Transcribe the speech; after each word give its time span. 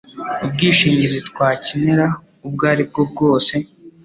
Ubwishingizi 0.45 1.19
twakenera 1.29 2.05
ubwo 2.45 2.63
aribwo 2.71 3.01
bwose 3.11 3.53